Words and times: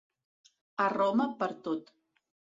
A 0.85 0.87
Roma 0.95 1.29
per 1.43 1.51
tot! 1.69 1.95